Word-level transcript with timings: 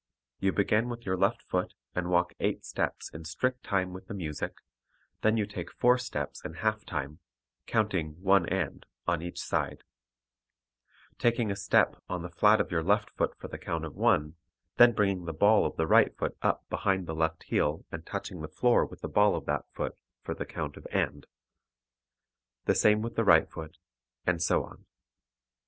You 0.39 0.51
begin 0.51 0.89
with 0.89 1.05
your 1.05 1.15
left 1.15 1.43
foot 1.43 1.75
and 1.93 2.09
walk 2.09 2.33
8 2.39 2.65
steps 2.65 3.11
in 3.13 3.23
strict 3.23 3.63
time 3.63 3.93
with 3.93 4.07
the 4.07 4.15
music, 4.15 4.55
then 5.21 5.37
you 5.37 5.45
take 5.45 5.71
four 5.71 5.99
steps 5.99 6.43
in 6.43 6.55
half 6.55 6.83
time, 6.87 7.19
counting 7.67 8.19
one 8.19 8.49
and 8.49 8.83
on 9.05 9.21
each 9.21 9.39
side, 9.39 9.83
taking 11.19 11.51
a 11.51 11.55
step 11.55 12.01
on 12.09 12.23
the 12.23 12.31
flat 12.31 12.59
of 12.59 12.71
your 12.71 12.81
left 12.81 13.11
foot 13.11 13.37
for 13.37 13.47
the 13.47 13.59
count 13.59 13.85
of 13.85 13.93
1, 13.95 14.35
then 14.77 14.93
bringing 14.93 15.25
the 15.25 15.33
ball 15.33 15.67
of 15.67 15.75
the 15.77 15.85
right 15.85 16.17
foot 16.17 16.35
up 16.41 16.67
behind 16.67 17.05
the 17.05 17.13
left 17.13 17.43
heel 17.43 17.85
and 17.91 18.03
touching 18.03 18.41
the 18.41 18.47
floor 18.47 18.83
with 18.83 19.01
the 19.01 19.07
ball 19.07 19.35
of 19.35 19.45
that 19.45 19.65
foot 19.71 19.95
for 20.23 20.33
the 20.33 20.47
count 20.47 20.77
of 20.77 20.87
"and"; 20.91 21.27
the 22.65 22.73
same 22.73 23.03
with 23.03 23.13
the 23.15 23.23
right 23.23 23.51
foot, 23.51 23.77
and 24.25 24.41
so 24.41 24.63
on. 24.63 24.83